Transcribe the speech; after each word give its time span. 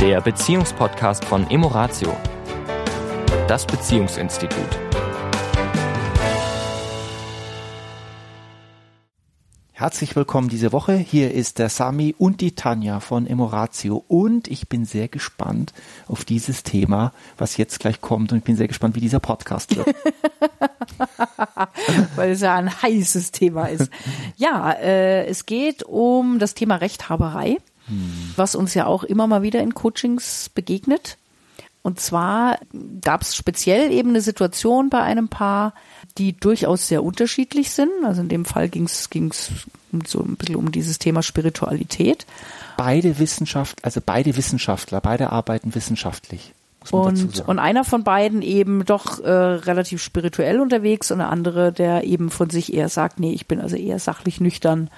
der 0.00 0.22
Beziehungspodcast 0.22 1.26
von 1.26 1.50
Emoratio, 1.50 2.16
das 3.46 3.66
Beziehungsinstitut. 3.66 4.78
Herzlich 9.72 10.16
willkommen 10.16 10.48
diese 10.48 10.72
Woche. 10.72 10.94
Hier 10.94 11.34
ist 11.34 11.58
der 11.58 11.68
Sami 11.68 12.14
und 12.16 12.40
die 12.40 12.54
Tanja 12.54 13.00
von 13.00 13.26
Emoratio 13.26 14.02
und 14.08 14.48
ich 14.48 14.70
bin 14.70 14.86
sehr 14.86 15.08
gespannt 15.08 15.74
auf 16.08 16.24
dieses 16.24 16.62
Thema, 16.62 17.12
was 17.36 17.58
jetzt 17.58 17.78
gleich 17.78 18.00
kommt 18.00 18.32
und 18.32 18.38
ich 18.38 18.44
bin 18.44 18.56
sehr 18.56 18.68
gespannt, 18.68 18.96
wie 18.96 19.00
dieser 19.00 19.20
Podcast 19.20 19.76
wird. 19.76 19.94
Weil 22.16 22.30
es 22.30 22.40
ja 22.40 22.54
ein 22.56 22.70
heißes 22.82 23.32
Thema 23.32 23.66
ist. 23.66 23.90
Ja, 24.36 24.72
äh, 24.72 25.26
es 25.26 25.44
geht 25.44 25.82
um 25.82 26.38
das 26.38 26.54
Thema 26.54 26.76
Rechthaberei. 26.76 27.58
Was 28.40 28.54
uns 28.54 28.74
ja 28.74 28.86
auch 28.86 29.04
immer 29.04 29.26
mal 29.26 29.42
wieder 29.42 29.60
in 29.60 29.74
Coachings 29.74 30.50
begegnet. 30.54 31.18
Und 31.82 32.00
zwar 32.00 32.58
gab 33.00 33.22
es 33.22 33.36
speziell 33.36 33.92
eben 33.92 34.10
eine 34.10 34.20
Situation 34.20 34.90
bei 34.90 35.00
einem 35.00 35.28
Paar, 35.28 35.74
die 36.18 36.32
durchaus 36.32 36.88
sehr 36.88 37.04
unterschiedlich 37.04 37.70
sind. 37.70 37.90
Also 38.04 38.22
in 38.22 38.28
dem 38.28 38.44
Fall 38.44 38.68
ging 38.68 38.84
es 38.84 39.08
so 40.06 40.20
ein 40.20 40.36
bisschen 40.36 40.56
um 40.56 40.72
dieses 40.72 40.98
Thema 40.98 41.22
Spiritualität. 41.22 42.26
Beide 42.76 43.18
Wissenschaft, 43.18 43.84
also 43.84 44.00
beide 44.04 44.36
Wissenschaftler, 44.36 45.00
beide 45.00 45.30
arbeiten 45.30 45.74
wissenschaftlich. 45.74 46.52
Und, 46.90 47.46
und 47.46 47.58
einer 47.58 47.84
von 47.84 48.04
beiden 48.04 48.40
eben 48.40 48.86
doch 48.86 49.20
äh, 49.20 49.30
relativ 49.30 50.02
spirituell 50.02 50.60
unterwegs 50.60 51.10
und 51.10 51.18
der 51.18 51.28
andere, 51.28 51.72
der 51.72 52.04
eben 52.04 52.30
von 52.30 52.48
sich 52.48 52.72
eher 52.72 52.88
sagt, 52.88 53.20
nee, 53.20 53.32
ich 53.32 53.46
bin 53.46 53.60
also 53.60 53.76
eher 53.76 53.98
sachlich 53.98 54.40
nüchtern, 54.40 54.88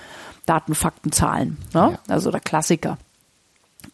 Daten, 0.46 0.76
Fakten, 0.76 1.10
Zahlen. 1.10 1.58
Ne? 1.74 1.92
Ja. 1.92 1.98
Also 2.08 2.30
der 2.30 2.40
Klassiker. 2.40 2.98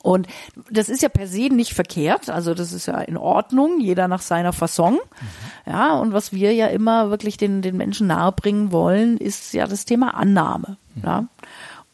Und 0.02 0.28
das 0.70 0.88
ist 0.88 1.02
ja 1.02 1.08
per 1.08 1.26
se 1.26 1.48
nicht 1.48 1.74
verkehrt, 1.74 2.30
also 2.30 2.54
das 2.54 2.72
ist 2.72 2.86
ja 2.86 3.00
in 3.00 3.16
Ordnung, 3.16 3.80
jeder 3.80 4.06
nach 4.06 4.22
seiner 4.22 4.52
Fasson. 4.52 4.94
Mhm. 4.94 5.72
Ja, 5.72 5.94
und 5.96 6.12
was 6.12 6.32
wir 6.32 6.54
ja 6.54 6.68
immer 6.68 7.10
wirklich 7.10 7.36
den, 7.36 7.62
den 7.62 7.76
Menschen 7.76 8.06
nahebringen 8.06 8.70
wollen, 8.70 9.18
ist 9.18 9.52
ja 9.54 9.66
das 9.66 9.84
Thema 9.84 10.14
Annahme. 10.14 10.76
Mhm. 10.94 11.02
Ja. 11.04 11.24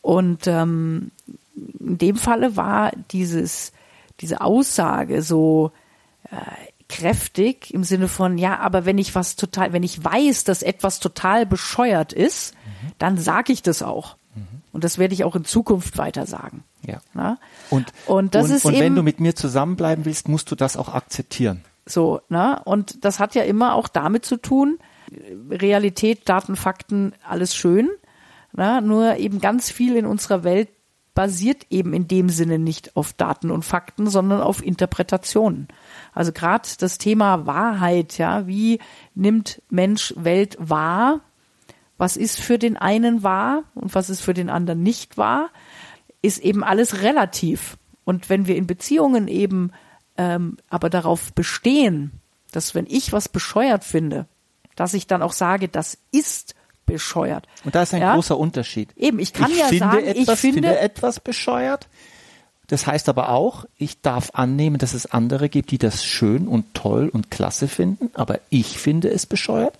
Und 0.03 0.47
ähm, 0.47 1.13
in 1.81 1.99
dem 1.99 2.17
Falle 2.17 2.57
war 2.57 2.93
dieses, 3.11 3.73
diese 4.21 4.43
Aussage 4.43 5.23
so 5.23 5.73
äh, 6.31 6.37
kräftig 6.91 7.73
im 7.73 7.85
Sinne 7.85 8.09
von, 8.09 8.37
ja, 8.37 8.59
aber 8.59 8.85
wenn 8.85 8.99
ich 8.99 9.15
was 9.15 9.37
total, 9.37 9.73
wenn 9.73 9.83
ich 9.83 10.05
weiß, 10.05 10.45
dass 10.45 10.63
etwas 10.63 11.01
total 11.01 11.47
bescheuert 11.47 12.13
ist, 12.13 12.55
mhm. 12.55 12.93
dann 12.99 13.17
sage 13.17 13.53
ich 13.53 13.63
das 13.63 13.83
auch. 13.83 14.17
Und 14.75 14.83
das 14.83 14.99
werde 14.99 15.15
ich 15.15 15.23
auch 15.23 15.37
in 15.37 15.45
Zukunft 15.45 15.99
weiter 15.99 16.27
sagen. 16.27 16.65
Ja. 16.87 16.99
Na? 17.13 17.39
Und, 17.71 17.93
und, 18.07 18.35
das 18.35 18.51
und, 18.51 18.57
ist 18.57 18.65
und 18.65 18.79
wenn 18.79 18.95
du 18.95 19.03
mit 19.03 19.21
mir 19.21 19.35
zusammenbleiben 19.35 20.05
willst, 20.05 20.29
musst 20.29 20.51
du 20.51 20.55
das 20.55 20.77
auch 20.77 20.95
akzeptieren. 20.95 21.65
So, 21.87 22.21
ne? 22.29 22.61
Und 22.65 23.05
das 23.05 23.21
hat 23.21 23.35
ja 23.35 23.43
immer 23.43 23.75
auch 23.75 23.89
damit 23.89 24.25
zu 24.25 24.37
tun, 24.37 24.79
Realität, 25.51 26.29
Daten, 26.29 26.57
Fakten, 26.57 27.13
alles 27.29 27.55
schön. 27.55 27.91
Na? 28.53 28.81
Nur 28.81 29.17
eben 29.17 29.41
ganz 29.41 29.71
viel 29.71 29.97
in 29.97 30.07
unserer 30.07 30.45
Welt 30.45 30.69
basiert 31.15 31.67
eben 31.71 31.93
in 31.93 32.09
dem 32.09 32.29
Sinne 32.29 32.59
nicht 32.59 32.97
auf 32.97 33.13
Daten 33.13 33.53
und 33.53 33.65
Fakten, 33.65 34.09
sondern 34.09 34.41
auf 34.41 34.65
Interpretationen. 34.65 35.69
Also 36.13 36.33
gerade 36.33 36.69
das 36.79 36.99
Thema 36.99 37.47
Wahrheit, 37.47 38.19
ja, 38.19 38.49
wie 38.49 38.81
nimmt 39.15 39.63
Mensch 39.71 40.13
Welt 40.17 40.57
wahr? 40.59 41.21
was 41.97 42.17
ist 42.17 42.41
für 42.41 42.59
den 42.59 42.77
einen 42.77 43.23
wahr 43.23 43.65
und 43.75 43.95
was 43.95 44.11
ist 44.11 44.21
für 44.21 44.35
den 44.35 44.51
anderen 44.51 44.83
nicht 44.83 45.17
wahr, 45.17 45.51
ist 46.25 46.39
eben 46.39 46.65
alles 46.65 47.03
relativ. 47.03 47.77
Und 48.05 48.29
wenn 48.31 48.47
wir 48.47 48.57
in 48.57 48.67
Beziehungen 48.67 49.29
eben 49.29 49.73
ähm, 50.17 50.57
aber 50.69 50.91
darauf 50.91 51.33
bestehen, 51.33 52.13
dass 52.53 52.75
wenn 52.75 52.87
ich 52.89 53.13
was 53.13 53.29
bescheuert 53.29 53.85
finde, 53.85 54.27
dass 54.77 54.95
ich 54.95 55.07
dann 55.07 55.23
auch 55.23 55.33
sage, 55.33 55.69
das 55.69 55.99
ist 56.11 56.55
bescheuert. 56.87 57.47
Und 57.65 57.75
da 57.75 57.83
ist 57.83 57.95
ein 57.95 58.03
ja? 58.03 58.15
großer 58.15 58.37
Unterschied. 58.37 58.91
Eben, 58.97 59.19
ich 59.19 59.33
kann 59.33 59.51
ich 59.51 59.59
ja 59.59 59.69
sagen, 59.69 60.05
etwas, 60.05 60.17
ich 60.17 60.41
finde, 60.41 60.61
finde 60.69 60.79
etwas 60.79 61.21
bescheuert. 61.21 61.89
Das 62.67 62.87
heißt 62.87 63.09
aber 63.09 63.31
auch, 63.31 63.67
ich 63.77 64.01
darf 64.01 64.31
annehmen, 64.33 64.79
dass 64.79 64.95
es 64.95 65.07
andere 65.07 65.49
gibt, 65.49 65.71
die 65.71 65.79
das 65.79 66.05
schön 66.05 66.49
und 66.49 66.75
toll 66.75 67.09
und 67.13 67.31
klasse 67.31 67.69
finden, 67.69 68.11
aber 68.15 68.41
ich 68.49 68.79
finde 68.79 69.11
es 69.11 69.27
bescheuert 69.27 69.77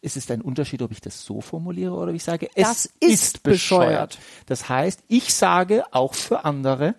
es 0.00 0.16
ist 0.16 0.30
ein 0.30 0.40
Unterschied, 0.40 0.82
ob 0.82 0.92
ich 0.92 1.00
das 1.00 1.24
so 1.24 1.40
formuliere 1.40 1.92
oder 1.92 2.10
ob 2.10 2.14
ich 2.14 2.24
sage, 2.24 2.48
es 2.54 2.68
das 2.68 2.86
ist, 3.00 3.02
ist 3.02 3.42
bescheuert. 3.42 3.88
bescheuert. 3.88 4.18
Das 4.46 4.68
heißt, 4.68 5.00
ich 5.08 5.34
sage 5.34 5.84
auch 5.92 6.14
für 6.14 6.44
andere, 6.44 6.94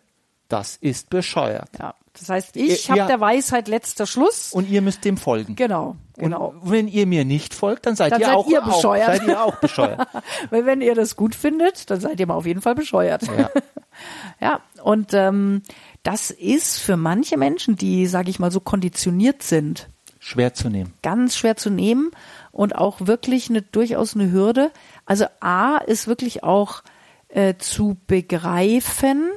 das 0.47 0.77
ist 0.77 1.09
bescheuert. 1.09 1.69
Ja. 1.79 1.95
Das 2.19 2.27
heißt, 2.29 2.57
ich 2.57 2.89
habe 2.91 3.05
der 3.05 3.21
Weisheit 3.21 3.67
letzter 3.67 4.05
Schluss. 4.05 4.51
Und 4.51 4.69
ihr 4.69 4.81
müsst 4.81 5.05
dem 5.05 5.15
folgen. 5.15 5.55
Genau, 5.55 5.95
genau. 6.17 6.53
Und 6.59 6.71
wenn 6.71 6.87
ihr 6.87 7.05
mir 7.05 7.23
nicht 7.23 7.53
folgt, 7.53 7.85
dann 7.85 7.95
seid, 7.95 8.11
dann 8.11 8.19
ihr, 8.19 8.27
seid 8.27 8.35
auch, 8.35 8.47
ihr 8.47 8.61
bescheuert. 8.61 9.09
Auch, 9.09 9.15
seid 9.15 9.27
ihr 9.27 9.41
auch 9.41 9.55
bescheuert. 9.61 10.07
Weil 10.49 10.65
wenn 10.65 10.81
ihr 10.81 10.95
das 10.95 11.15
gut 11.15 11.33
findet, 11.33 11.89
dann 11.89 12.01
seid 12.01 12.19
ihr 12.19 12.27
mal 12.27 12.33
auf 12.33 12.45
jeden 12.45 12.61
Fall 12.61 12.75
bescheuert. 12.75 13.23
Ja, 13.27 13.49
ja 14.41 14.59
und 14.83 15.13
ähm, 15.13 15.61
das 16.03 16.31
ist 16.31 16.79
für 16.79 16.97
manche 16.97 17.37
Menschen, 17.37 17.77
die, 17.77 18.05
sage 18.07 18.29
ich 18.29 18.39
mal, 18.39 18.51
so 18.51 18.59
konditioniert 18.59 19.43
sind, 19.43 19.89
schwer 20.29 20.53
zu 20.53 20.69
nehmen. 20.69 20.93
Ganz 21.01 21.35
schwer 21.35 21.57
zu 21.57 21.69
nehmen 21.69 22.11
und 22.51 22.75
auch 22.75 23.07
wirklich 23.07 23.49
eine 23.49 23.63
durchaus 23.63 24.15
eine 24.15 24.31
Hürde. 24.31 24.71
Also 25.05 25.25
A 25.39 25.77
ist 25.77 26.07
wirklich 26.07 26.43
auch 26.43 26.83
äh, 27.29 27.55
zu 27.57 27.97
begreifen 28.05 29.29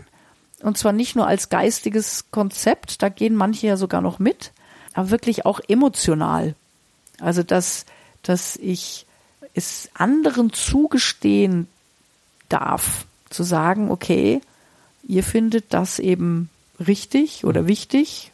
und 0.62 0.76
zwar 0.76 0.92
nicht 0.92 1.16
nur 1.16 1.26
als 1.26 1.48
geistiges 1.48 2.30
Konzept, 2.30 3.02
da 3.02 3.08
gehen 3.08 3.34
manche 3.34 3.66
ja 3.66 3.76
sogar 3.76 4.00
noch 4.00 4.18
mit, 4.18 4.52
aber 4.92 5.10
wirklich 5.10 5.46
auch 5.46 5.60
emotional. 5.66 6.54
Also 7.18 7.42
dass 7.42 7.86
dass 8.22 8.56
ich 8.56 9.06
es 9.54 9.90
anderen 9.94 10.52
zugestehen 10.52 11.68
darf, 12.48 13.06
zu 13.30 13.42
sagen, 13.42 13.90
okay, 13.90 14.40
ihr 15.02 15.24
findet 15.24 15.72
das 15.72 15.98
eben 15.98 16.50
richtig 16.78 17.44
oder 17.44 17.62
mhm. 17.62 17.68
wichtig 17.68 18.31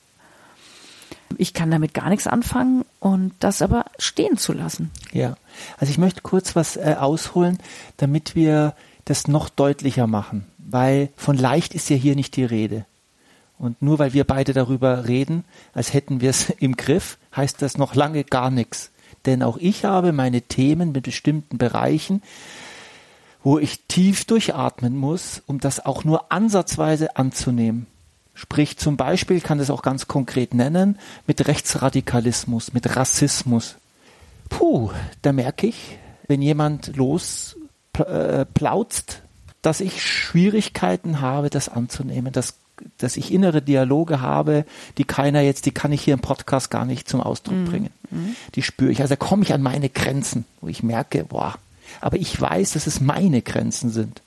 ich 1.37 1.55
kann 1.55 1.71
damit 1.71 1.95
gar 1.95 2.09
nichts 2.09 2.27
anfangen 2.27 2.85
und 3.01 3.33
das 3.41 3.63
aber 3.63 3.85
stehen 3.99 4.37
zu 4.37 4.53
lassen. 4.53 4.91
Ja, 5.13 5.37
also 5.79 5.91
ich 5.91 5.99
möchte 5.99 6.23
kurz 6.23 6.57
was 6.57 6.77
äh, 6.77 6.97
ausholen, 6.99 7.59
damit 7.97 8.35
wir 8.35 8.75
das 9.05 9.29
noch 9.29 9.49
deutlicher 9.49 10.07
machen, 10.07 10.47
weil 10.59 11.11
von 11.17 11.37
leicht 11.37 11.75
ist 11.75 11.91
ja 11.91 11.97
hier 11.97 12.15
nicht 12.15 12.37
die 12.37 12.45
Rede. 12.45 12.87
Und 13.59 13.83
nur 13.83 13.99
weil 13.99 14.13
wir 14.13 14.25
beide 14.25 14.53
darüber 14.53 15.09
reden, 15.09 15.45
als 15.75 15.93
hätten 15.93 16.21
wir 16.21 16.31
es 16.31 16.51
im 16.59 16.77
Griff, 16.77 17.19
heißt 17.35 17.61
das 17.63 17.77
noch 17.77 17.95
lange 17.95 18.25
gar 18.25 18.51
nichts. 18.51 18.91
Denn 19.27 19.43
auch 19.43 19.57
ich 19.59 19.85
habe 19.85 20.13
meine 20.13 20.43
Themen 20.43 20.93
mit 20.93 21.05
bestimmten 21.05 21.59
Bereichen, 21.59 22.23
wo 23.43 23.59
ich 23.59 23.81
tief 23.87 24.25
durchatmen 24.25 24.97
muss, 24.97 25.43
um 25.47 25.59
das 25.61 25.85
auch 25.85 26.05
nur 26.05 26.31
ansatzweise 26.31 27.17
anzunehmen. 27.17 27.87
Sprich 28.39 28.79
zum 28.79 28.97
Beispiel, 28.97 29.41
kann 29.41 29.59
das 29.59 29.69
auch 29.69 29.83
ganz 29.83 30.07
konkret 30.07 30.55
nennen, 30.55 31.01
mit 31.27 31.49
Rechtsradikalismus, 31.49 32.73
mit 32.73 32.95
Rassismus. 32.95 33.75
Puh, 34.49 34.93
da 35.23 35.33
merke 35.33 35.67
ich, 35.67 35.99
wenn 36.29 36.41
jemand 36.41 36.97
losplautzt, 36.97 39.11
äh, 39.11 39.15
dass 39.61 39.81
ich 39.81 40.07
Schwierigkeiten 40.07 41.21
habe, 41.21 41.51
das 41.51 41.69
anzunehmen, 41.69 42.33
dass, 42.33 42.55
dass 42.99 43.17
ich 43.17 43.33
innere 43.33 43.61
Dialoge 43.61 44.21
habe, 44.21 44.65
die 44.99 45.05
keiner 45.05 45.41
jetzt, 45.41 45.67
die 45.67 45.73
kann 45.73 45.91
ich 45.91 46.03
hier 46.03 46.15
im 46.15 46.21
Podcast 46.21 46.71
gar 46.71 46.85
nicht 46.85 47.09
zum 47.09 47.21
Ausdruck 47.21 47.57
mhm. 47.57 47.65
bringen. 47.65 47.91
Mhm. 48.13 48.37
Die 48.55 48.63
spüre 48.63 48.93
ich. 48.93 49.01
Also 49.01 49.17
da 49.17 49.17
komme 49.17 49.43
ich 49.43 49.53
an 49.53 49.63
meine 49.63 49.89
Grenzen, 49.89 50.45
wo 50.61 50.69
ich 50.69 50.85
merke, 50.85 51.25
boah, 51.25 51.57
aber 52.01 52.19
ich 52.19 52.41
weiß, 52.41 52.75
dass 52.75 52.87
es 52.87 53.01
meine 53.01 53.43
Grenzen 53.43 53.91
sind. 53.91 54.23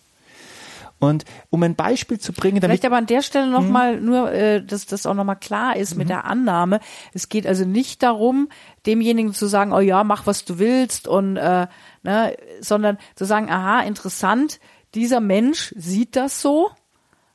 Und 1.02 1.26
um 1.50 1.64
ein 1.64 1.76
Beispiel 1.76 2.20
zu 2.20 2.32
bringen, 2.32 2.62
damit 2.62 2.76
Vielleicht 2.80 2.86
aber 2.86 2.98
an 2.98 3.08
der 3.08 3.24
Stelle 3.24 3.50
nochmal 3.50 4.00
mhm. 4.00 4.06
nur, 4.06 4.32
äh, 4.32 4.64
dass 4.64 4.86
das 4.86 5.08
auch 5.08 5.16
nochmal 5.16 5.40
klar 5.40 5.76
ist 5.76 5.96
mit 5.96 6.06
mhm. 6.06 6.10
der 6.10 6.26
Annahme. 6.26 6.80
Es 7.12 7.28
geht 7.28 7.48
also 7.48 7.66
nicht 7.66 8.04
darum, 8.04 8.50
demjenigen 8.86 9.34
zu 9.34 9.48
sagen, 9.48 9.74
oh 9.74 9.80
ja, 9.80 10.04
mach 10.04 10.28
was 10.28 10.46
du 10.46 10.60
willst 10.60 11.08
und 11.08 11.38
äh, 11.38 11.66
ne, 12.04 12.38
sondern 12.60 13.00
zu 13.16 13.26
sagen, 13.26 13.50
aha, 13.50 13.82
interessant, 13.82 14.60
dieser 14.94 15.22
Mensch 15.22 15.74
sieht 15.76 16.16
das 16.16 16.40
so, 16.40 16.70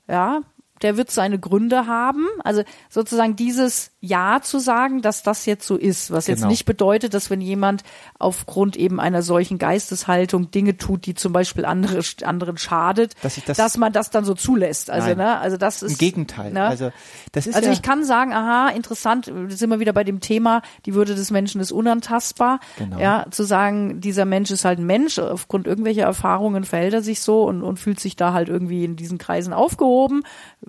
ja, 0.09 0.43
der 0.83 0.97
wird 0.97 1.11
seine 1.11 1.41
Gründe 1.41 1.89
haben. 1.89 2.27
Also 2.45 2.63
sozusagen 2.89 3.35
dieses 3.35 3.96
Ja 4.07 4.41
zu 4.43 4.59
sagen, 4.59 5.03
dass 5.03 5.23
das 5.23 5.45
jetzt 5.47 5.67
so 5.67 5.77
ist, 5.77 6.11
was 6.11 6.27
jetzt 6.27 6.39
Genau. 6.41 6.51
nicht 6.51 6.65
bedeutet, 6.65 7.13
dass 7.15 7.31
wenn 7.31 7.41
jemand 7.41 7.83
aufgrund 8.19 8.77
eben 8.77 9.01
einer 9.01 9.23
solchen 9.23 9.59
Geisteshaltung 9.59 10.51
Dinge 10.51 10.77
tut, 10.77 11.07
die 11.07 11.15
zum 11.15 11.33
Beispiel 11.33 11.65
andere, 11.65 12.01
anderen 12.25 12.57
schadet, 12.59 13.15
Dass 13.23 13.37
ich 13.37 13.45
das- 13.45 13.77
man 13.77 13.93
das 13.93 14.11
dann 14.11 14.25
so 14.25 14.35
zulässt. 14.35 14.91
Also, 14.91 15.09
Nein. 15.09 15.19
ne, 15.19 15.39
also 15.39 15.57
das 15.57 15.83
ist 15.83 15.93
Im 15.93 15.99
Gegenteil. 15.99 16.53
Ne? 16.53 16.63
Also 16.65 16.91
das 17.33 17.47
ist 17.47 17.55
Also 17.55 17.69
ja, 17.69 17.73
ich 17.73 17.83
kann 17.83 18.05
sagen, 18.05 18.33
aha, 18.33 18.69
interessant, 18.71 19.27
sind 19.49 19.71
wir 19.71 19.81
wieder 19.81 19.93
bei 19.93 20.05
dem 20.05 20.21
Thema, 20.21 20.63
die 20.87 20.95
Würde 20.95 21.15
des 21.15 21.31
Menschen 21.31 21.61
ist 21.61 21.73
unantastbar. 21.73 22.61
Genau. 22.79 22.99
Ja, 22.99 23.27
zu 23.31 23.43
sagen, 23.45 24.01
dieser 24.01 24.25
Mensch 24.25 24.51
ist 24.51 24.65
halt 24.65 24.79
ein 24.79 24.87
Mensch, 24.87 25.19
aufgrund 25.19 25.67
irgendwelcher 25.67 26.05
Erfahrungen 26.05 26.65
verhält 26.65 26.95
er 26.95 27.03
sich 27.03 27.21
so 27.21 27.43
und, 27.45 27.63
und 27.63 27.79
fühlt 27.79 28.01
sich 28.01 28.17
da 28.17 28.33
halt 28.33 28.49
irgendwie 28.49 28.85
in 28.85 28.97
diesen 28.97 29.19
Kreisen 29.19 29.53
aufgehoben, 29.53 30.23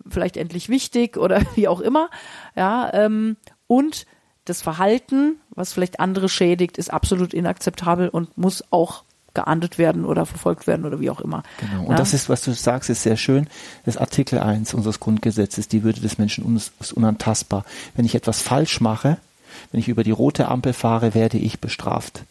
vielleicht 0.09 0.37
endlich 0.37 0.69
wichtig 0.69 1.17
oder 1.17 1.41
wie 1.55 1.67
auch 1.67 1.79
immer. 1.81 2.09
Ja, 2.57 2.91
ähm, 2.93 3.37
und 3.67 4.05
das 4.45 4.61
Verhalten, 4.61 5.37
was 5.51 5.73
vielleicht 5.73 5.99
andere 5.99 6.27
schädigt, 6.27 6.77
ist 6.77 6.91
absolut 6.91 7.33
inakzeptabel 7.33 8.09
und 8.09 8.37
muss 8.37 8.63
auch 8.71 9.03
geahndet 9.33 9.77
werden 9.77 10.03
oder 10.03 10.25
verfolgt 10.25 10.65
werden 10.65 10.85
oder 10.85 10.99
wie 10.99 11.11
auch 11.11 11.21
immer. 11.21 11.43
Genau. 11.59 11.83
Und 11.83 11.91
Ja? 11.91 11.95
das 11.97 12.13
ist, 12.13 12.27
was 12.27 12.41
du 12.41 12.53
sagst, 12.53 12.89
ist 12.89 13.03
sehr 13.03 13.17
schön. 13.17 13.47
Das 13.85 13.97
Artikel 13.97 14.39
1 14.39 14.73
unseres 14.73 14.99
Grundgesetzes, 14.99 15.67
die 15.67 15.83
Würde 15.83 16.01
des 16.01 16.17
Menschen 16.17 16.55
ist 16.55 16.93
unantastbar. 16.93 17.63
Wenn 17.95 18.05
ich 18.05 18.15
etwas 18.15 18.41
falsch 18.41 18.81
mache, 18.81 19.17
wenn 19.71 19.79
ich 19.79 19.89
über 19.89 20.03
die 20.03 20.11
rote 20.11 20.47
Ampel 20.47 20.73
fahre, 20.73 21.13
werde 21.13 21.37
ich 21.37 21.59
bestraft. 21.59 22.23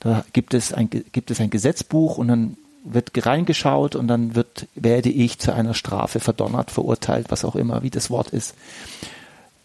Da 0.00 0.24
gibt 0.32 0.54
es 0.54 0.72
ein, 0.72 0.88
gibt 0.88 1.30
es 1.30 1.40
ein 1.40 1.50
Gesetzbuch 1.50 2.16
und 2.16 2.28
dann 2.28 2.56
wird 2.84 3.10
reingeschaut 3.24 3.94
und 3.94 4.08
dann 4.08 4.34
wird, 4.34 4.66
werde 4.74 5.10
ich 5.10 5.38
zu 5.38 5.52
einer 5.54 5.74
Strafe 5.74 6.18
verdonnert, 6.18 6.70
verurteilt, 6.70 7.26
was 7.28 7.44
auch 7.44 7.56
immer, 7.56 7.82
wie 7.82 7.90
das 7.90 8.10
Wort 8.10 8.30
ist. 8.30 8.54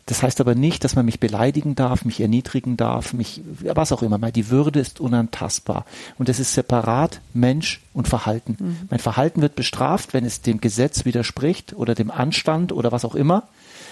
Das 0.07 0.23
heißt 0.23 0.39
aber 0.39 0.55
nicht, 0.55 0.85
dass 0.85 0.95
man 0.95 1.05
mich 1.05 1.19
beleidigen 1.19 1.75
darf, 1.75 2.05
mich 2.05 2.21
erniedrigen 2.21 2.77
darf, 2.77 3.13
mich, 3.13 3.41
was 3.61 3.91
auch 3.91 4.01
immer. 4.01 4.17
Die 4.31 4.49
Würde 4.49 4.79
ist 4.79 5.01
unantastbar. 5.01 5.85
Und 6.17 6.29
das 6.29 6.39
ist 6.39 6.53
separat 6.53 7.19
Mensch 7.33 7.81
und 7.93 8.07
Verhalten. 8.07 8.57
Mein 8.89 8.99
Verhalten 8.99 9.41
wird 9.41 9.55
bestraft, 9.55 10.13
wenn 10.13 10.23
es 10.23 10.41
dem 10.41 10.61
Gesetz 10.61 11.03
widerspricht 11.03 11.73
oder 11.73 11.93
dem 11.93 12.09
Anstand 12.09 12.71
oder 12.71 12.93
was 12.93 13.03
auch 13.03 13.15
immer. 13.15 13.43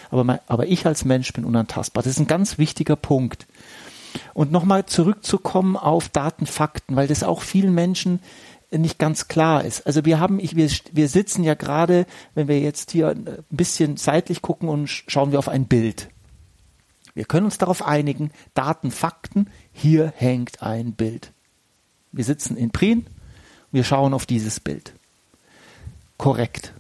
Aber, 0.10 0.24
mein, 0.24 0.40
aber 0.48 0.68
ich 0.68 0.86
als 0.86 1.04
Mensch 1.04 1.34
bin 1.34 1.44
unantastbar. 1.44 2.02
Das 2.02 2.12
ist 2.12 2.20
ein 2.20 2.28
ganz 2.28 2.58
wichtiger 2.58 2.96
Punkt. 2.96 3.46
Und 4.34 4.54
nochmal 4.54 4.86
zurückzukommen 4.86 5.76
auf 5.76 6.08
Daten, 6.08 6.46
Fakten, 6.46 6.96
weil 6.96 7.08
das 7.08 7.24
auch 7.24 7.42
vielen 7.42 7.74
Menschen 7.74 8.22
nicht 8.72 9.00
ganz 9.00 9.28
klar 9.28 9.64
ist. 9.64 9.86
Also 9.86 10.06
wir 10.06 10.20
haben, 10.20 10.40
ich, 10.40 10.56
wir, 10.56 10.70
wir 10.92 11.08
sitzen 11.08 11.44
ja 11.44 11.54
gerade, 11.54 12.06
wenn 12.34 12.48
wir 12.48 12.60
jetzt 12.60 12.92
hier 12.92 13.10
ein 13.10 13.44
bisschen 13.50 13.98
seitlich 13.98 14.42
gucken 14.42 14.70
und 14.70 14.88
sch- 14.88 15.04
schauen 15.08 15.32
wir 15.32 15.40
auf 15.40 15.50
ein 15.50 15.66
Bild. 15.66 16.10
Wir 17.14 17.26
können 17.26 17.46
uns 17.46 17.58
darauf 17.58 17.86
einigen, 17.86 18.32
Daten, 18.54 18.92
Fakten, 18.92 19.50
hier 19.72 20.14
hängt 20.18 20.62
ein 20.62 20.94
Bild. 20.94 21.32
Wir 22.12 22.24
sitzen 22.26 22.58
in 22.58 22.72
Prien, 22.72 23.06
wir 23.72 23.84
schauen 23.84 24.14
auf 24.14 24.26
dieses 24.26 24.60
Bild. 24.60 24.94
Korrekt. 26.18 26.74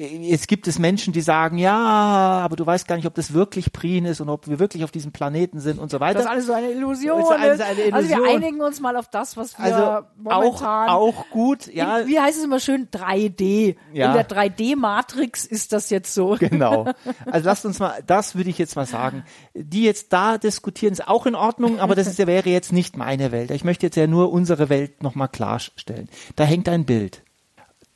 Es 0.00 0.46
gibt 0.46 0.68
es 0.68 0.78
Menschen, 0.78 1.12
die 1.12 1.20
sagen, 1.22 1.58
ja, 1.58 1.74
aber 1.76 2.54
du 2.54 2.64
weißt 2.64 2.86
gar 2.86 2.94
nicht, 2.94 3.06
ob 3.06 3.14
das 3.16 3.32
wirklich 3.32 3.72
Prien 3.72 4.04
ist 4.04 4.20
und 4.20 4.28
ob 4.28 4.46
wir 4.46 4.60
wirklich 4.60 4.84
auf 4.84 4.92
diesem 4.92 5.10
Planeten 5.10 5.58
sind 5.58 5.80
und 5.80 5.90
so 5.90 5.98
weiter. 5.98 6.14
Das 6.20 6.26
ist 6.26 6.30
alles 6.30 6.46
so 6.46 6.52
eine 6.52 6.70
Illusion. 6.70 7.18
Das 7.18 7.30
ist 7.30 7.36
alles 7.36 7.60
eine 7.60 7.92
Also 7.94 8.08
wir 8.08 8.16
Illusion. 8.18 8.36
einigen 8.36 8.60
uns 8.60 8.80
mal 8.80 8.96
auf 8.96 9.08
das, 9.08 9.36
was 9.36 9.58
wir 9.58 9.64
also 9.64 9.82
auch, 9.82 10.02
momentan 10.16 10.88
auch 10.88 11.28
gut, 11.30 11.66
ja. 11.66 11.98
In, 11.98 12.06
wie 12.06 12.20
heißt 12.20 12.38
es 12.38 12.44
immer 12.44 12.60
schön? 12.60 12.86
3D. 12.92 13.74
Ja. 13.92 14.06
In 14.06 14.12
der 14.14 14.28
3D-Matrix 14.28 15.44
ist 15.44 15.72
das 15.72 15.90
jetzt 15.90 16.14
so. 16.14 16.36
Genau. 16.48 16.86
Also 17.26 17.46
lasst 17.46 17.66
uns 17.66 17.80
mal, 17.80 18.00
das 18.06 18.36
würde 18.36 18.50
ich 18.50 18.58
jetzt 18.58 18.76
mal 18.76 18.86
sagen. 18.86 19.24
Die 19.54 19.82
jetzt 19.82 20.12
da 20.12 20.38
diskutieren, 20.38 20.92
ist 20.92 21.08
auch 21.08 21.26
in 21.26 21.34
Ordnung, 21.34 21.80
aber 21.80 21.94
das 21.96 22.06
ist, 22.06 22.18
wäre 22.24 22.48
jetzt 22.48 22.72
nicht 22.72 22.96
meine 22.96 23.32
Welt. 23.32 23.50
Ich 23.50 23.64
möchte 23.64 23.86
jetzt 23.86 23.96
ja 23.96 24.06
nur 24.06 24.32
unsere 24.32 24.68
Welt 24.68 25.02
nochmal 25.02 25.28
klarstellen. 25.28 26.08
Da 26.36 26.44
hängt 26.44 26.68
ein 26.68 26.84
Bild. 26.84 27.22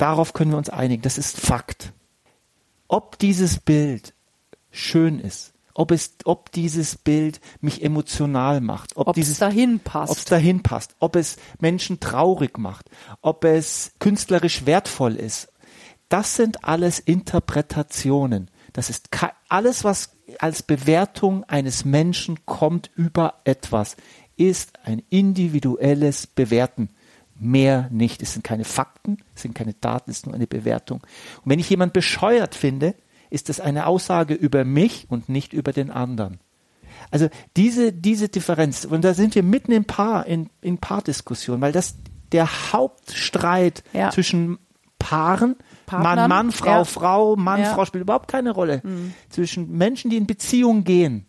Darauf 0.02 0.32
können 0.32 0.50
wir 0.50 0.58
uns 0.58 0.68
einigen. 0.68 1.02
Das 1.02 1.16
ist 1.16 1.40
Fakt. 1.40 1.92
Ob 2.88 3.20
dieses 3.20 3.60
Bild 3.60 4.14
schön 4.72 5.20
ist, 5.20 5.54
ob 5.74 5.92
es, 5.92 6.16
ob 6.24 6.50
dieses 6.50 6.96
Bild 6.96 7.40
mich 7.60 7.84
emotional 7.84 8.60
macht, 8.60 8.96
ob, 8.96 9.06
Ob 9.06 9.14
dieses 9.14 9.34
es 9.34 9.38
dahin 9.38 9.76
ob 9.76 9.86
es 9.86 9.92
passt. 9.92 10.32
dahin 10.32 10.60
passt, 10.64 10.96
ob 10.98 11.14
es 11.14 11.36
Menschen 11.60 12.00
traurig 12.00 12.58
macht, 12.58 12.90
ob 13.20 13.44
es 13.44 13.92
künstlerisch 14.00 14.66
wertvoll 14.66 15.14
ist. 15.14 15.52
Das 16.08 16.34
sind 16.34 16.64
alles 16.64 16.98
Interpretationen. 16.98 18.50
Das 18.72 18.90
ist 18.90 19.08
alles, 19.48 19.84
was 19.84 20.16
als 20.40 20.64
Bewertung 20.64 21.44
eines 21.44 21.84
Menschen 21.84 22.44
kommt 22.44 22.90
über 22.96 23.34
etwas, 23.44 23.96
ist 24.36 24.84
ein 24.84 25.00
individuelles 25.10 26.26
Bewerten. 26.26 26.88
Mehr 27.42 27.88
nicht. 27.90 28.22
Es 28.22 28.32
sind 28.34 28.44
keine 28.44 28.64
Fakten, 28.64 29.18
es 29.34 29.42
sind 29.42 29.54
keine 29.54 29.74
Daten, 29.74 30.10
es 30.10 30.18
ist 30.18 30.26
nur 30.26 30.34
eine 30.34 30.46
Bewertung. 30.46 31.00
Und 31.44 31.50
wenn 31.50 31.58
ich 31.58 31.68
jemand 31.70 31.92
bescheuert 31.92 32.54
finde, 32.54 32.94
ist 33.30 33.48
das 33.48 33.60
eine 33.60 33.86
Aussage 33.86 34.34
über 34.34 34.64
mich 34.64 35.06
und 35.08 35.28
nicht 35.28 35.52
über 35.52 35.72
den 35.72 35.90
anderen. 35.90 36.38
Also 37.10 37.28
diese, 37.56 37.92
diese 37.92 38.28
Differenz, 38.28 38.84
und 38.84 39.02
da 39.04 39.14
sind 39.14 39.34
wir 39.34 39.42
mitten 39.42 39.72
im 39.72 39.84
Paar, 39.84 40.26
in, 40.26 40.50
in 40.60 40.78
Paardiskussion, 40.78 41.60
weil 41.60 41.72
das 41.72 41.96
der 42.30 42.48
Hauptstreit 42.72 43.82
Ja. 43.92 44.10
zwischen 44.10 44.58
Paaren, 44.98 45.56
Mann, 45.90 46.02
Partnern, 46.04 46.28
Mann, 46.28 46.52
Frau, 46.52 46.66
ja. 46.78 46.84
Frau, 46.84 47.36
Mann, 47.36 47.60
Ja. 47.60 47.70
Mhm. 47.70 47.74
Frau 47.74 47.84
spielt 47.86 48.02
überhaupt 48.02 48.28
keine 48.30 48.52
Rolle. 48.52 48.82
Zwischen 49.30 49.70
Menschen, 49.76 50.10
die 50.10 50.16
in 50.16 50.26
Beziehung 50.26 50.84
gehen, 50.84 51.26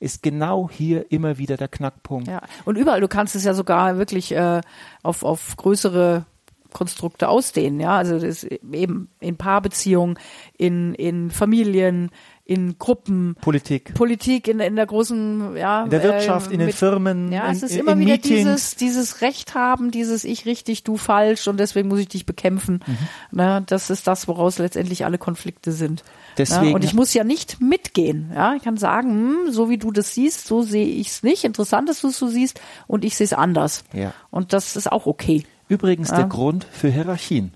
ist 0.00 0.22
genau 0.22 0.68
hier 0.70 1.10
immer 1.10 1.38
wieder 1.38 1.56
der 1.56 1.68
Knackpunkt. 1.68 2.28
Ja. 2.28 2.42
Und 2.64 2.76
überall, 2.76 3.00
du 3.00 3.08
kannst 3.08 3.34
es 3.34 3.44
ja 3.44 3.54
sogar 3.54 3.98
wirklich 3.98 4.32
äh, 4.32 4.60
auf, 5.02 5.22
auf 5.22 5.56
größere 5.56 6.24
Konstrukte 6.72 7.28
ausdehnen, 7.28 7.80
ja. 7.80 7.96
Also 7.96 8.18
das 8.18 8.44
eben 8.44 9.08
in 9.20 9.36
Paarbeziehungen, 9.36 10.18
in, 10.58 10.94
in 10.94 11.30
Familien, 11.30 12.10
in 12.48 12.78
Gruppen, 12.78 13.34
Politik. 13.40 13.92
Politik 13.94 14.46
in, 14.46 14.60
in 14.60 14.76
der 14.76 14.86
großen, 14.86 15.56
ja. 15.56 15.82
In 15.82 15.90
der 15.90 16.02
Wirtschaft, 16.04 16.50
äh, 16.50 16.52
in 16.54 16.58
den 16.60 16.66
mit- 16.66 16.76
Firmen, 16.76 17.32
Ja, 17.32 17.46
in, 17.46 17.52
es 17.56 17.64
ist 17.64 17.72
in, 17.72 17.80
immer 17.80 17.92
in 17.92 17.98
wieder 17.98 18.12
Meetings. 18.12 18.36
dieses, 18.36 18.76
dieses 18.76 19.20
Recht 19.20 19.54
haben, 19.56 19.90
dieses 19.90 20.22
Ich 20.22 20.46
richtig, 20.46 20.84
du 20.84 20.96
falsch 20.96 21.48
und 21.48 21.58
deswegen 21.58 21.88
muss 21.88 21.98
ich 21.98 22.06
dich 22.08 22.24
bekämpfen. 22.24 22.80
Mhm. 22.86 22.98
Na, 23.32 23.60
das 23.60 23.90
ist 23.90 24.06
das, 24.06 24.28
woraus 24.28 24.58
letztendlich 24.58 25.04
alle 25.04 25.18
Konflikte 25.18 25.72
sind. 25.72 26.04
Deswegen- 26.38 26.68
Na, 26.70 26.74
und 26.76 26.84
ich 26.84 26.94
muss 26.94 27.12
ja 27.14 27.24
nicht 27.24 27.60
mitgehen. 27.60 28.30
Ja, 28.32 28.54
ich 28.54 28.62
kann 28.62 28.76
sagen, 28.76 29.10
hm, 29.46 29.52
so 29.52 29.68
wie 29.68 29.78
du 29.78 29.90
das 29.90 30.14
siehst, 30.14 30.46
so 30.46 30.62
sehe 30.62 30.86
ich 30.86 31.08
es 31.08 31.22
nicht. 31.24 31.42
Interessant, 31.44 31.88
dass 31.88 32.02
du 32.02 32.08
es 32.08 32.18
so 32.18 32.28
siehst 32.28 32.60
und 32.86 33.04
ich 33.04 33.16
sehe 33.16 33.24
es 33.24 33.32
anders. 33.32 33.82
Ja. 33.92 34.12
Und 34.30 34.52
das 34.52 34.76
ist 34.76 34.92
auch 34.92 35.06
okay. 35.06 35.42
Übrigens 35.68 36.10
Ja. 36.10 36.18
der 36.18 36.26
Grund 36.26 36.64
für 36.70 36.88
Hierarchien. 36.90 37.52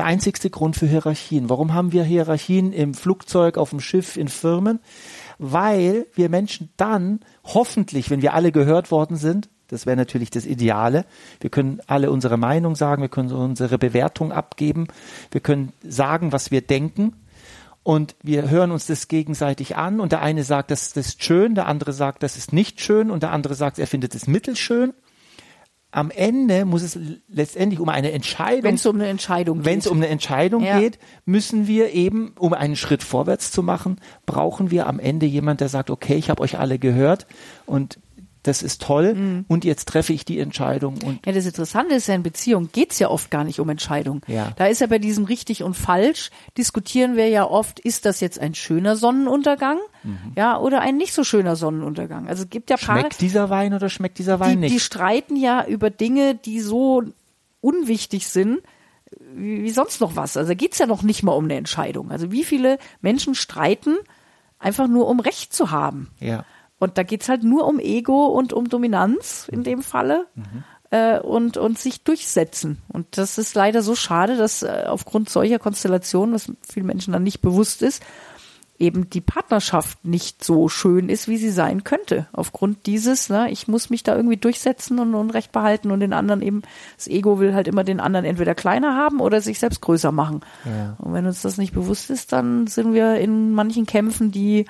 Der 0.00 0.06
einzigste 0.06 0.48
Grund 0.48 0.76
für 0.76 0.86
Hierarchien. 0.86 1.50
Warum 1.50 1.74
haben 1.74 1.92
wir 1.92 2.04
Hierarchien 2.04 2.72
im 2.72 2.94
Flugzeug, 2.94 3.58
auf 3.58 3.68
dem 3.68 3.80
Schiff, 3.80 4.16
in 4.16 4.28
Firmen? 4.28 4.80
Weil 5.38 6.06
wir 6.14 6.30
Menschen 6.30 6.70
dann 6.78 7.20
hoffentlich, 7.44 8.08
wenn 8.08 8.22
wir 8.22 8.32
alle 8.32 8.50
gehört 8.50 8.90
worden 8.90 9.18
sind, 9.18 9.50
das 9.68 9.84
wäre 9.84 9.98
natürlich 9.98 10.30
das 10.30 10.46
Ideale. 10.46 11.04
Wir 11.38 11.50
können 11.50 11.82
alle 11.86 12.10
unsere 12.10 12.38
Meinung 12.38 12.76
sagen, 12.76 13.02
wir 13.02 13.10
können 13.10 13.30
unsere 13.30 13.76
Bewertung 13.76 14.32
abgeben, 14.32 14.86
wir 15.32 15.42
können 15.42 15.74
sagen, 15.86 16.32
was 16.32 16.50
wir 16.50 16.62
denken 16.62 17.12
und 17.82 18.16
wir 18.22 18.48
hören 18.48 18.70
uns 18.70 18.86
das 18.86 19.06
gegenseitig 19.06 19.76
an 19.76 20.00
und 20.00 20.12
der 20.12 20.22
eine 20.22 20.44
sagt, 20.44 20.70
das, 20.70 20.94
das 20.94 21.08
ist 21.08 21.22
schön, 21.22 21.54
der 21.54 21.66
andere 21.66 21.92
sagt, 21.92 22.22
das 22.22 22.38
ist 22.38 22.54
nicht 22.54 22.80
schön 22.80 23.10
und 23.10 23.22
der 23.22 23.32
andere 23.32 23.54
sagt, 23.54 23.78
er 23.78 23.86
findet 23.86 24.14
es 24.14 24.26
mittelschön 24.26 24.94
am 25.92 26.10
Ende 26.10 26.64
muss 26.64 26.82
es 26.82 26.98
letztendlich 27.28 27.80
um 27.80 27.88
eine 27.88 28.12
Entscheidung, 28.12 28.62
Wenn 28.62 28.74
es 28.76 28.86
um 28.86 28.96
eine 28.96 29.08
Entscheidung 29.08 29.58
geht. 29.58 29.66
wenn 29.66 29.78
es 29.80 29.86
um 29.88 29.96
eine 29.96 30.08
Entscheidung 30.08 30.62
Ja. 30.62 30.78
geht, 30.78 30.98
müssen 31.24 31.66
wir 31.66 31.92
eben, 31.92 32.32
um 32.38 32.52
einen 32.52 32.76
Schritt 32.76 33.02
vorwärts 33.02 33.50
zu 33.50 33.62
machen, 33.62 34.00
brauchen 34.26 34.70
wir 34.70 34.86
am 34.86 35.00
Ende 35.00 35.26
jemand, 35.26 35.60
der 35.60 35.68
sagt, 35.68 35.90
okay, 35.90 36.14
ich 36.14 36.30
habe 36.30 36.42
euch 36.42 36.58
alle 36.58 36.78
gehört 36.78 37.26
und 37.66 37.98
das 38.42 38.62
ist 38.62 38.80
toll 38.82 39.14
Mhm. 39.14 39.44
und 39.48 39.64
jetzt 39.64 39.86
treffe 39.88 40.12
ich 40.12 40.24
die 40.24 40.38
Entscheidung 40.38 40.94
und 41.04 41.24
Ja, 41.26 41.32
das 41.32 41.44
Interessante 41.46 41.94
ist 41.94 42.06
ja, 42.08 42.14
in 42.14 42.22
Beziehungen 42.22 42.70
geht's 42.72 42.98
ja 42.98 43.08
oft 43.10 43.30
gar 43.30 43.44
nicht 43.44 43.60
um 43.60 43.68
Entscheidung. 43.68 44.22
Ja. 44.26 44.52
Da 44.56 44.66
ist 44.66 44.80
ja 44.80 44.86
bei 44.86 44.98
diesem 44.98 45.24
richtig 45.24 45.62
und 45.62 45.74
falsch, 45.74 46.30
diskutieren 46.56 47.16
wir 47.16 47.28
ja 47.28 47.44
oft, 47.44 47.80
ist 47.80 48.06
das 48.06 48.20
jetzt 48.20 48.38
ein 48.40 48.54
schöner 48.54 48.96
Sonnenuntergang, 48.96 49.78
ja, 50.36 50.58
oder 50.58 50.80
ein 50.80 50.96
nicht 50.96 51.12
so 51.12 51.24
schöner 51.24 51.56
Sonnenuntergang. 51.56 52.26
Also 52.28 52.44
es 52.44 52.50
gibt 52.50 52.70
ja 52.70 52.76
Paare, 52.78 52.98
Mhm. 52.98 53.00
schmeckt 53.02 53.20
dieser 53.20 53.50
Wein 53.50 53.74
oder 53.74 53.88
schmeckt 53.90 54.18
dieser 54.18 54.40
Wein 54.40 54.62
die, 54.62 54.68
die 54.68 54.74
nicht? 54.74 54.84
streiten 54.84 55.36
ja 55.36 55.66
über 55.66 55.90
Dinge, 55.90 56.34
die 56.34 56.60
so 56.60 57.02
unwichtig 57.60 58.26
sind, 58.28 58.60
wie, 59.34 59.62
wie 59.64 59.70
sonst 59.70 60.00
noch 60.00 60.16
was. 60.16 60.36
Also 60.36 60.48
da 60.48 60.54
geht's 60.54 60.78
ja 60.78 60.86
noch 60.86 61.02
nicht 61.02 61.22
mal 61.22 61.32
um 61.32 61.44
eine 61.44 61.56
Entscheidung. 61.56 62.10
Also 62.10 62.32
wie 62.32 62.44
viele 62.44 62.78
Menschen 63.02 63.34
streiten 63.34 63.96
einfach 64.58 64.88
nur 64.88 65.08
um 65.08 65.20
Recht 65.20 65.52
zu 65.52 65.70
haben. 65.70 66.08
ja. 66.20 66.44
Und 66.80 66.98
da 66.98 67.04
geht's 67.04 67.28
halt 67.28 67.44
nur 67.44 67.66
um 67.68 67.78
Ego 67.78 68.26
und 68.26 68.52
um 68.52 68.68
Dominanz 68.68 69.48
in 69.52 69.62
dem 69.62 69.82
Falle 69.82 70.26
äh, 70.90 71.20
und, 71.20 71.56
und 71.56 71.78
sich 71.78 72.02
durchsetzen. 72.02 72.78
Und 72.88 73.18
das 73.18 73.38
ist 73.38 73.54
leider 73.54 73.82
so 73.82 73.94
schade, 73.94 74.36
dass 74.36 74.62
äh, 74.62 74.84
aufgrund 74.86 75.28
solcher 75.28 75.58
Konstellationen, 75.58 76.34
was 76.34 76.50
vielen 76.68 76.86
Menschen 76.86 77.12
dann 77.12 77.22
nicht 77.22 77.42
bewusst 77.42 77.82
ist, 77.82 78.02
eben 78.78 79.10
die 79.10 79.20
Partnerschaft 79.20 80.06
nicht 80.06 80.42
so 80.42 80.70
schön 80.70 81.10
ist, 81.10 81.28
wie 81.28 81.36
sie 81.36 81.50
sein 81.50 81.84
könnte. 81.84 82.26
Aufgrund 82.32 82.86
dieses, 82.86 83.28
ne, 83.28 83.50
ich 83.50 83.68
muss 83.68 83.90
mich 83.90 84.02
da 84.02 84.16
irgendwie 84.16 84.38
durchsetzen 84.38 84.98
und, 84.98 85.14
und 85.14 85.30
Recht 85.30 85.52
behalten 85.52 85.90
und 85.90 86.00
den 86.00 86.14
anderen 86.14 86.40
eben, 86.40 86.62
das 86.96 87.06
Ego 87.06 87.38
will 87.38 87.54
halt 87.54 87.68
immer 87.68 87.84
den 87.84 88.00
anderen 88.00 88.24
entweder 88.24 88.54
kleiner 88.54 88.96
haben 88.96 89.20
oder 89.20 89.42
sich 89.42 89.58
selbst 89.58 89.82
größer 89.82 90.12
machen. 90.12 90.40
Ja. 90.64 90.96
Und 90.96 91.12
wenn 91.12 91.26
uns 91.26 91.42
das 91.42 91.58
nicht 91.58 91.74
bewusst 91.74 92.08
ist, 92.08 92.32
dann 92.32 92.66
sind 92.66 92.94
wir 92.94 93.16
in 93.16 93.52
manchen 93.52 93.84
Kämpfen, 93.84 94.32
die 94.32 94.64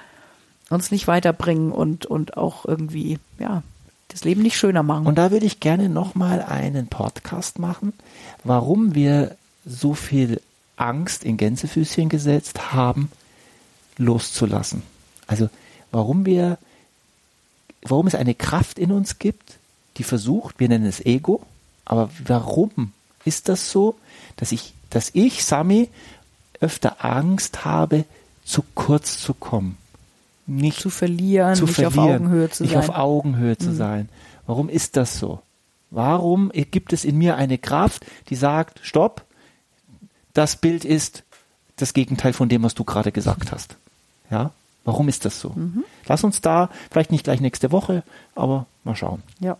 uns 0.70 0.90
nicht 0.90 1.06
weiterbringen 1.06 1.72
und, 1.72 2.06
und 2.06 2.36
auch 2.36 2.64
irgendwie, 2.64 3.18
ja, 3.38 3.62
das 4.08 4.24
Leben 4.24 4.42
nicht 4.42 4.56
schöner 4.56 4.82
machen. 4.82 5.06
Und 5.06 5.18
da 5.18 5.30
würde 5.30 5.46
ich 5.46 5.60
gerne 5.60 5.88
nochmal 5.88 6.42
einen 6.42 6.86
Podcast 6.86 7.58
machen, 7.58 7.92
warum 8.44 8.94
wir 8.94 9.36
so 9.66 9.94
viel 9.94 10.40
Angst 10.76 11.24
in 11.24 11.36
Gänsefüßchen 11.36 12.08
gesetzt 12.08 12.72
haben, 12.72 13.10
loszulassen. 13.98 14.82
Also 15.26 15.50
warum 15.90 16.24
wir, 16.24 16.58
warum 17.82 18.06
es 18.06 18.14
eine 18.14 18.34
Kraft 18.34 18.78
in 18.78 18.90
uns 18.90 19.18
gibt, 19.18 19.58
die 19.96 20.04
versucht, 20.04 20.58
wir 20.58 20.68
nennen 20.68 20.86
es 20.86 21.04
Ego, 21.04 21.42
aber 21.84 22.10
warum 22.24 22.92
ist 23.24 23.48
das 23.48 23.70
so, 23.70 23.96
dass 24.36 24.52
ich, 24.52 24.72
dass 24.88 25.10
ich, 25.12 25.44
Sami, 25.44 25.88
öfter 26.60 27.04
Angst 27.04 27.64
habe, 27.64 28.04
zu 28.44 28.64
kurz 28.74 29.20
zu 29.20 29.34
kommen? 29.34 29.76
Nicht 30.50 30.80
zu 30.80 30.90
verlieren, 30.90 31.54
zu 31.54 31.64
nicht 31.66 31.74
verlieren, 31.76 31.98
auf 31.98 32.08
Augenhöhe 32.20 32.50
zu 32.50 32.62
nicht 32.64 32.72
sein. 32.72 32.80
auf 32.80 32.96
Augenhöhe 32.96 33.56
zu 33.58 33.68
Mhm. 33.70 33.76
sein. 33.76 34.08
Warum 34.46 34.68
ist 34.68 34.96
das 34.96 35.18
so? 35.18 35.40
Warum 35.90 36.50
gibt 36.52 36.92
es 36.92 37.04
in 37.04 37.16
mir 37.18 37.36
eine 37.36 37.58
Kraft, 37.58 38.04
die 38.28 38.34
sagt, 38.36 38.80
stopp, 38.82 39.24
das 40.34 40.56
Bild 40.56 40.84
ist 40.84 41.24
das 41.76 41.94
Gegenteil 41.94 42.32
von 42.32 42.48
dem, 42.48 42.62
was 42.62 42.74
du 42.74 42.84
gerade 42.84 43.10
gesagt 43.12 43.52
hast. 43.52 43.76
Ja? 44.30 44.50
Warum 44.84 45.08
ist 45.08 45.24
das 45.24 45.40
so? 45.40 45.50
Mhm. 45.50 45.84
Lass 46.06 46.24
uns 46.24 46.40
da, 46.40 46.68
vielleicht 46.90 47.10
nicht 47.12 47.24
gleich 47.24 47.40
nächste 47.40 47.70
Woche, 47.72 48.02
aber 48.34 48.66
mal 48.84 48.96
schauen. 48.96 49.22
ja. 49.40 49.56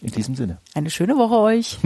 In 0.00 0.10
diesem 0.10 0.34
Sinne. 0.34 0.58
Eine 0.74 0.90
schöne 0.90 1.16
Woche 1.16 1.36
euch. 1.38 1.78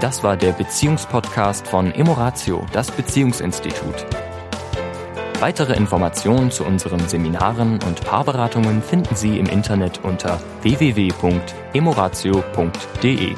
Das 0.00 0.22
war 0.22 0.36
der 0.36 0.52
Beziehungspodcast 0.52 1.66
von 1.66 1.90
Emoratio, 1.92 2.66
das 2.72 2.90
Beziehungsinstitut. 2.90 4.04
Weitere 5.44 5.74
Informationen 5.74 6.50
zu 6.50 6.64
unseren 6.64 7.06
Seminaren 7.06 7.78
und 7.86 8.00
Paarberatungen 8.00 8.80
finden 8.80 9.14
Sie 9.14 9.38
im 9.38 9.44
Internet 9.44 10.00
unter 10.02 10.40
www.emoratio.de. 10.62 13.34